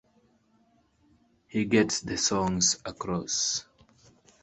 [1.47, 3.65] He gets the songs across.